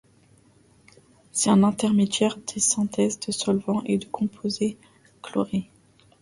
[1.31, 4.75] C'est un intermédiaire de synthèse de solvants et de composés
[5.21, 5.69] chlorés.